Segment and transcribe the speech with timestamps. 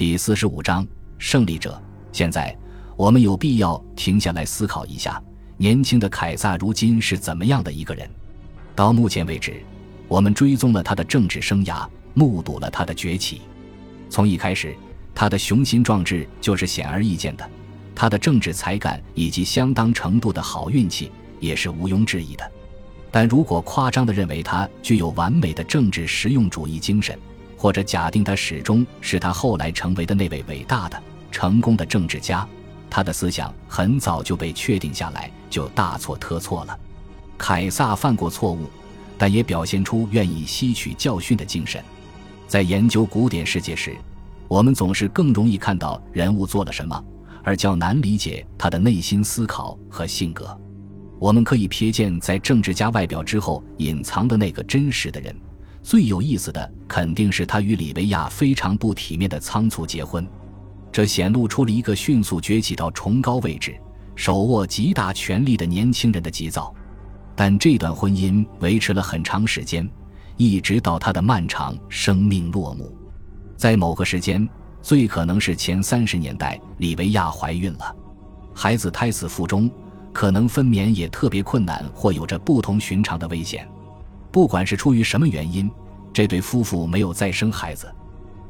[0.00, 1.78] 第四十五章胜利者。
[2.10, 2.56] 现在，
[2.96, 5.22] 我们有必要停下来思考一下，
[5.58, 8.08] 年轻的凯撒如今是怎么样的一个人。
[8.74, 9.62] 到目前为止，
[10.08, 13.42] 我们追踪了他的政治生涯，目睹了他的崛起。
[14.08, 14.74] 从一开始，
[15.14, 17.46] 他的雄心壮志就是显而易见的，
[17.94, 22.52] 他的政治才干以及相当程度的好运气也是毋庸置疑的。
[23.10, 27.18] 但如果夸张地认为他具有完美的政治实用主义精神，
[27.60, 30.98] 或者假定他始终是他后来成为的那位伟大的、
[31.30, 32.48] 成功的政治家，
[32.88, 36.80] 他的思想很早就被确定下来，就大错特错了。
[37.36, 38.64] 凯撒犯过错误，
[39.18, 41.84] 但也表现出愿意吸取教训的精神。
[42.48, 43.94] 在研究古典世界时，
[44.48, 47.04] 我们总是更容易看到人物做了什么，
[47.44, 50.58] 而较难理解他的内心思考和性格。
[51.18, 55.36] 我们可以瞥见，在政治家外表之后隐藏的那个真实的人。
[55.82, 60.26] 最有意思的肯定是他与里维亚非常不体面的仓促结婚，
[60.92, 63.74] 这显露出了一个迅速崛起到崇高位置、
[64.14, 66.72] 手握极大权力的年轻人的急躁。
[67.34, 69.88] 但这段婚姻维持了很长时间，
[70.36, 72.94] 一直到他的漫长生命落幕。
[73.56, 74.46] 在某个时间，
[74.82, 77.96] 最可能是前三十年代，里维亚怀孕了，
[78.54, 79.70] 孩子胎死腹中。
[80.12, 83.66] 可能分娩也特别困难，或有着不同寻常的危险。
[84.30, 85.70] 不管是出于什么原因，
[86.12, 87.92] 这对夫妇没有再生孩子。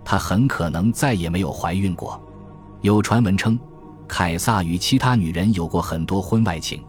[0.05, 2.21] 她很可能再也没有怀孕过。
[2.81, 3.59] 有传闻称，
[4.09, 6.83] 凯撒与其他女人有过很多婚外情，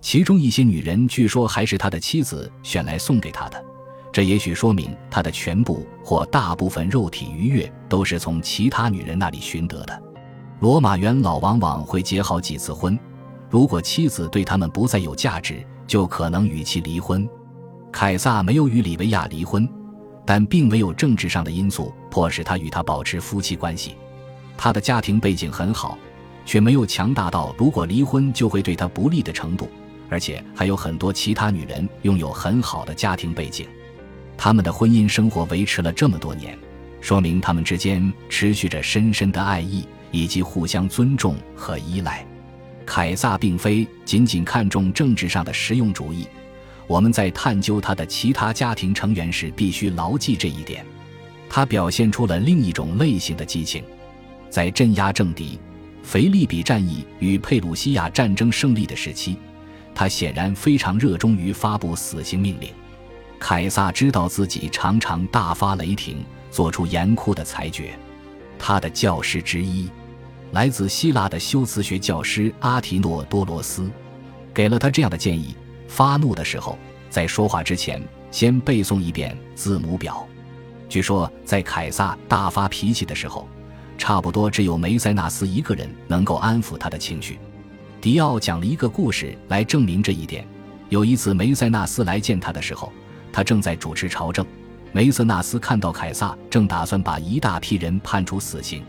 [0.00, 3.64] 其中一些女人据说还是他的妻子选来送给他的。
[4.12, 10.02] 这也许说明他的全部或大部分肉体愉悦都是从其他女人那里寻得的。
[10.58, 12.98] 罗马元老往往会结好几次婚。
[13.48, 17.28] 如果妻子对他们不再有价值，就可能与其离婚。
[17.92, 19.68] 凯撒没有与里维亚离婚，
[20.24, 23.96] 但并没有政治上的因素迫使他与她保持夫妻关系。
[24.56, 25.98] 他的家庭背景很好，
[26.44, 29.68] 却没有强大到如果离婚就会对他不利的程度。
[30.08, 33.66] 而且还有很多其他女人拥有很好的家庭背景，
[34.36, 36.58] 他们的婚姻生活维持了这么多年，
[37.00, 42.26] 说明他们之间持续着深深的爱意以及互相尊重和依赖。
[42.84, 46.26] 凯撒并非仅仅看重政治上的实用主义，
[46.90, 50.84] 我们在探究他的其他家庭成员时必须牢记这一点。
[51.48, 53.84] 他表现出了另一种类型的激情，
[54.48, 55.56] 在镇压政敌、
[56.02, 59.36] 腓利比战役与佩鲁西亚战争胜利的时期，
[59.94, 62.70] 他显然非常热衷于发布死刑命令。
[63.38, 67.96] 凯撒知道自己常常大发雷霆，做出严酷的裁决。
[68.58, 69.88] 他的教师之一。
[70.50, 73.88] 来自希腊的修辞学教师阿提诺多罗斯，
[74.52, 75.54] 给了他这样的建议：
[75.90, 76.78] 发怒的时候，
[77.10, 80.24] 在说话之前，先背诵一遍字母表。
[80.88, 83.46] 据说，在凯撒大发脾气的时候，
[83.98, 87.40] 差不多只有梅塞纳斯一个人能够安抚他的情绪。
[88.00, 90.46] 迪奥讲了一个故事来证明这一点。
[90.90, 92.92] 有一次，梅塞纳斯来见他的时候，
[93.32, 94.46] 他正在主持朝政。
[94.92, 98.84] 梅瑟纳斯看到凯撒正打算把一大批人判处死刑。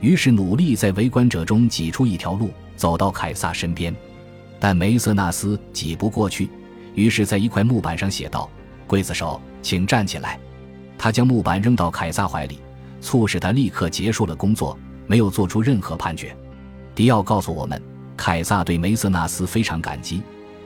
[0.00, 3.94] 于是努力在围观者中挤出一条路，走到凯撒身边，
[4.60, 6.50] 但梅瑟纳斯挤不过去，
[6.94, 8.50] 于是，在一块木板上写道
[8.88, 10.38] ：“刽子手，请站起来。”
[10.98, 12.58] 他将木板扔到凯撒怀里，
[13.00, 14.76] 促使他立刻结束了工作，
[15.06, 16.36] 没有做出任何判决。
[16.94, 17.80] 迪奥告诉我们，
[18.16, 20.22] 凯撒对梅瑟纳斯非常感激，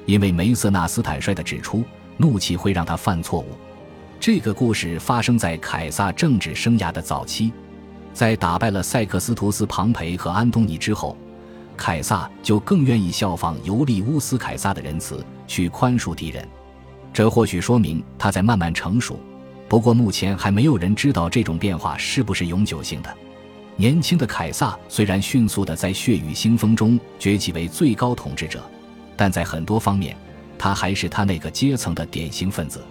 [0.07, 1.85] 因为梅瑟纳斯坦率地指出，
[2.17, 3.49] 怒气会让他犯错误。
[4.19, 7.53] 这个故事发生在凯撒政治生涯的早期。
[8.15, 11.17] 在打败了塞克斯图斯、庞培和安东尼之后，
[11.77, 16.47] 凯撒就更愿意效仿尤利乌斯·凯撒的仁慈，去宽恕敌人。
[17.13, 19.19] 这或许说明他在慢慢成熟。
[19.69, 23.15] 不过，目前还没有人知道这种变化是不是永久性的。
[23.77, 28.63] 年轻的凯撒虽然迅速地在血雨腥风中崛起为最高统治者，
[29.17, 30.15] 但在很多方面，
[30.59, 32.85] 他还是他那个阶层的典型分子。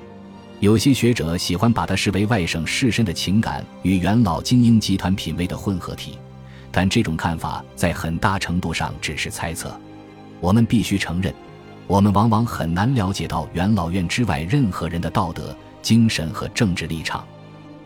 [0.60, 6.18] 有些学者喜欢把他视为外省士绅的情感与元老精英集团品味的混合体，
[6.72, 9.80] 但这种看法在很大程度上只是猜测。
[10.40, 11.34] 我们必须承认，
[11.88, 17.26] 我们往往很难了解到元老院之外任何人的道德、精神和政治立场。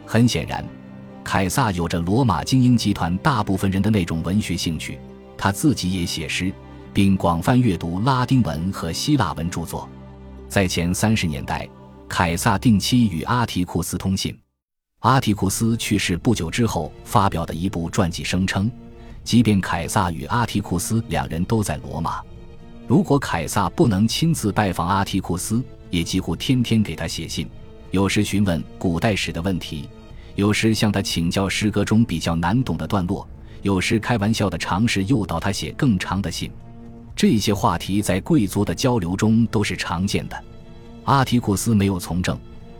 [0.05, 0.63] 很显然，
[1.23, 4.99] 凯撒有着罗马精英集团大部分人的那种文学兴趣，
[5.37, 6.53] 他自己也写诗，
[6.93, 9.89] 并广泛阅读拉丁文和希腊文著作。
[10.47, 11.67] 在前三十年代。
[12.07, 14.44] 凯撒定期与阿提库斯通信。
[15.05, 18.71] 阿提库斯去世不久之后发表的一部传记声称，
[19.23, 22.23] 即便凯撒与阿提库斯两人都在罗马，
[22.87, 27.47] 如果凯撒不能亲自拜访阿提库斯，也几乎天天给他写信，
[27.91, 29.87] 有时询问古代史的问题，
[30.33, 33.27] 有时向他请教诗歌中比较难懂的段落，
[33.61, 36.51] 有时开玩笑的尝试诱导他写更长的信。
[37.15, 40.43] 这些话题在贵族的交流中都是常见的。
[41.03, 42.35] 阿提库斯没有从政，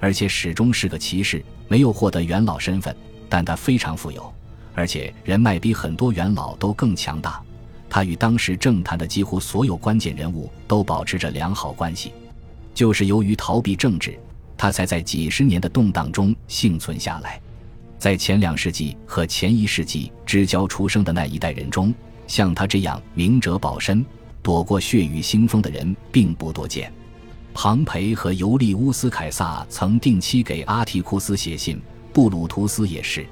[0.06, 2.96] 而且始终是个骑士，没有获得元老身份，
[3.28, 4.32] 但他非常富有，
[4.76, 7.42] 而且人脉比很多元老都更强大。
[7.90, 12.14] 他与当时政坛的几乎所有关键人物都保持着良好关系。
[12.76, 14.16] 就是由于逃避政治，
[14.56, 17.42] 他才在几十年的动荡中幸存下来。
[17.98, 21.92] 在前两世纪和前一世纪之交出生的那一代人中，
[22.28, 24.06] 像他这样明哲保身。
[24.44, 26.94] 躲过血雨腥风的人并不多见。
[27.58, 31.82] 庞培和尤利乌斯·凯撒曾定期给阿提库斯写信，
[32.12, 33.26] 布鲁图斯也是。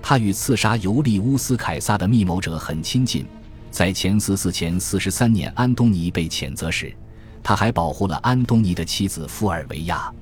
[0.00, 3.26] 他与刺杀尤利乌斯·凯撒的密谋者很亲近。
[3.72, 6.94] 在前四四前四十三年，安东尼被谴责时，
[7.42, 10.14] 他还保护了安东尼的妻子富尔维亚。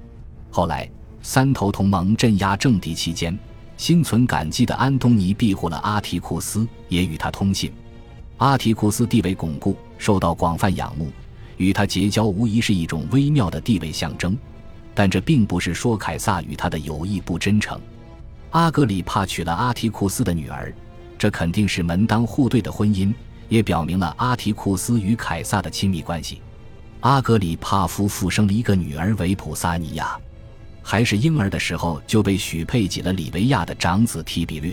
[0.51, 0.91] 后来，
[1.23, 3.39] 三头同盟镇压政敌期间，
[3.77, 7.71] 心存感激的安东尼庇护了阿提库斯，也与他通信。
[8.39, 11.13] 阿提库斯地位巩固，受到广泛仰慕，
[11.57, 14.37] 与他结交无疑是一种微妙的地位象征。
[14.95, 17.81] 但这并不是说凯撒与他的友谊不真诚。
[18.51, 20.73] 阿格里帕娶了阿提库斯的女儿，
[21.19, 23.13] 这肯定是门当户对的婚姻，
[23.49, 26.41] 也表明了阿提库斯与凯撒的亲密关系。
[27.01, 30.17] 阿格里帕夫妇生了一个女儿维普萨尼亚，
[30.81, 34.73] 还是婴儿的时候就被许配给了里维亚的长子提比略。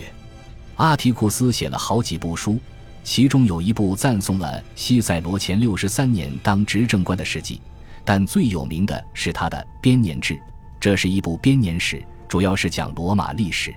[0.76, 2.60] 阿提库斯写了好几部书。
[3.04, 7.60] 其中有一部赞颂了西塞罗前六十三年当执政官的事迹，
[8.04, 10.34] 但最有名的是他的《编年志》，
[10.78, 13.74] 这是一部编年史，主要是讲罗马历史。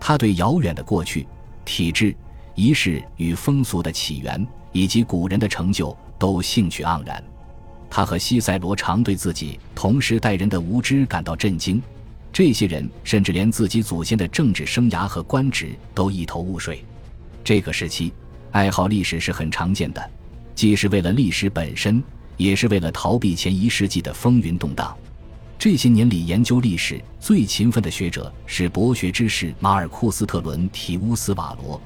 [0.00, 1.26] 他对遥远的过去、
[1.64, 2.14] 体制、
[2.54, 7.22] 仪式与风俗的起源，以及古人的成就都兴趣盎然。
[7.90, 11.82] 他和西塞罗常对自己同时代人的无知感到震惊，
[12.32, 16.84] 这些人甚至连自己祖先的政治生涯和官职都一头雾水。
[17.42, 18.12] 这个时期。
[18.52, 20.10] 爱好历史是很常见的，
[20.54, 22.02] 既是为了历史本身，
[22.36, 24.94] 也是为了逃避前一世纪的风云动荡。
[25.58, 31.80] 这些年里，研究历史最勤奋的学者是博学之士马尔库斯·特伦提乌斯·瓦罗。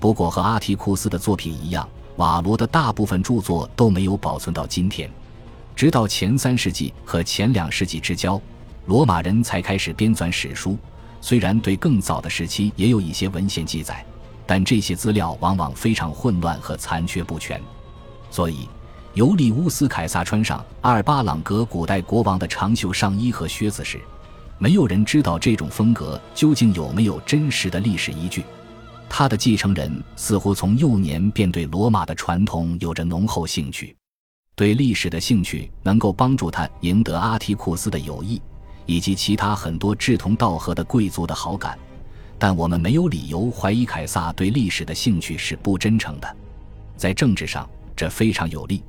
[0.00, 1.86] 不过，和阿提库斯的作品一样，
[2.16, 5.10] 瓦罗的大部分著作都没有保存到今天。
[5.74, 8.40] 直到前三世纪和前两世纪之交，
[8.86, 10.78] 罗马人才开始编纂史书。
[11.20, 14.02] 虽然对更早的时期也有一些文献记载。
[14.46, 17.60] 但这些资料往往非常混乱和残缺不全，
[18.30, 18.68] 所以
[19.14, 24.00] 尤利乌斯·凯撒穿上阿尔巴朗格古代国王的长袖上衣和靴子时，
[24.58, 28.44] 没有人知道这种风格究竟有没有真实的历史依据。
[29.08, 33.96] 他的继承人似乎从幼年便对罗马的传统有着浓厚兴趣，
[34.54, 38.40] 对历史的兴趣能够帮助他赢得阿提库斯的友谊，
[38.84, 41.78] 以及其他很多志同道合的贵族的好感。
[42.38, 46.36] 但我们没有理由怀疑凯撒对历史的兴趣是不真诚的，
[46.96, 48.82] 在政治上这非常有利。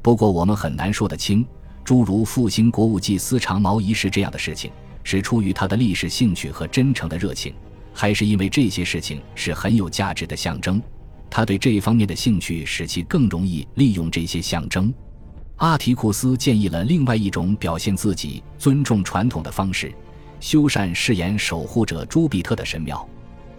[0.00, 1.46] 不过我们很难说得清，
[1.84, 4.70] 诸如复兴国务祭司长矛仪式这样的事情，
[5.02, 7.54] 是出于他的历史兴趣和真诚的热情，
[7.92, 10.82] 还是因为这些事情是很有价值的象征，
[11.30, 14.92] 他对这一方面的兴趣使其更容易利用这些象征。
[15.56, 19.94] 阿提库斯建议了另外一种表现自己尊重传统的方式。
[20.44, 23.08] 修缮饰演守护者朱庇特的神庙，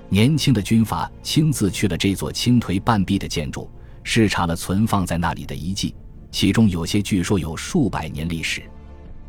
[0.08, 3.68] 年轻的军阀亲自去了这座倾颓半壁的建筑，
[4.04, 5.96] 视察了存放在那里的遗迹，
[6.30, 8.62] 其中有些据说有数百年历史。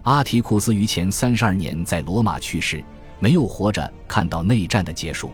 [0.02, 2.84] 阿提库斯于前三十二年在罗马去世，
[3.20, 5.30] 没有活着看到内战的结束。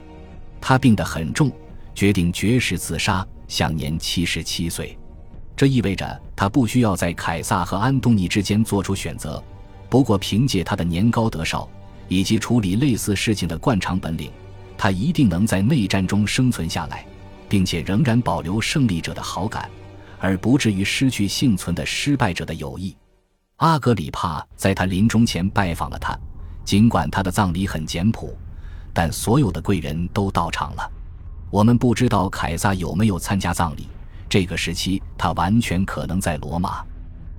[0.60, 1.50] 他病得很重，
[1.92, 4.96] 决定绝食自杀，享年七十七岁。
[5.56, 9.42] 这意味着他不需要在凯撒和安东尼之间做出选择。
[9.90, 11.68] 不过，凭借他的年高德少。
[12.08, 14.30] 以及处理类似事情的惯常本领，
[14.76, 17.06] 他一定能在内战中生存下来，
[17.48, 19.68] 并且仍然保留胜利者的好感，
[20.18, 22.96] 而不至于失去幸存的失败者的友谊。
[23.56, 26.18] 阿格里帕在他临终前拜访了他，
[26.64, 28.36] 尽管他的葬礼很简朴，
[28.92, 30.90] 但所有的贵人都到场了。
[31.50, 33.86] 我们不知道凯撒有没有参加葬礼，
[34.28, 36.84] 这个时期他完全可能在罗马。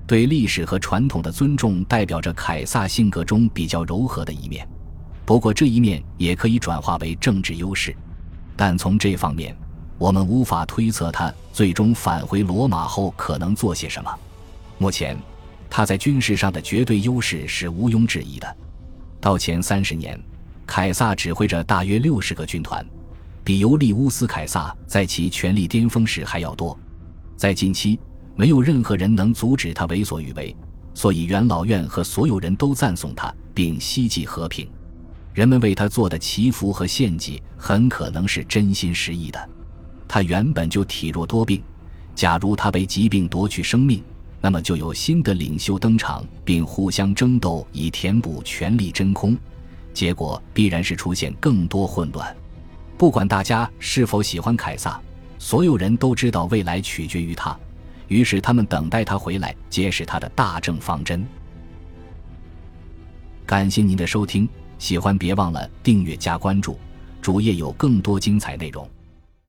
[0.05, 4.67] 对历史和传统的尊重代表着凯撒性格中比较柔和的一面，
[5.25, 7.95] 不过这一面也可以转化为政治优势。
[8.55, 9.55] 但从这方面，
[9.97, 14.13] 我们无法推测他最终返回罗马后可能做些什么。
[14.77, 15.17] 目前，
[15.69, 18.57] 他在军事上的绝对优势是毋庸置疑的。
[19.21, 20.21] 到前三十年，
[20.67, 22.85] 凯撒指挥着大约六十个军团，
[23.41, 26.77] 比尤利乌斯·凯撒在其权力巅峰时还要多。
[27.37, 27.97] 在近期。
[28.35, 30.55] 没有任何人能阻止他为所欲为，
[30.93, 34.67] 所以元老院和所有人都赞颂他，并希冀和平。
[35.33, 39.49] 人们为他做的祈福和献祭很可能是真心实意的。
[40.07, 41.61] 他原本就体弱多病，
[42.13, 44.03] 假如他被疾病夺去生命，
[44.41, 49.35] 那么就有新的领袖登场，并互相争斗以填补权力真空，
[49.93, 52.35] 结果必然是出现更多混乱。
[52.95, 55.01] 不管大家是否喜欢凯撒，
[55.39, 57.57] 所有人都知道未来取决于他，
[58.07, 61.25] 于是他们等待他回来揭示他的大政方针。
[63.45, 64.47] 感谢您的收听，
[64.79, 66.79] 喜欢别忘了订阅加关注，
[67.21, 68.89] 主页有更多精彩内容。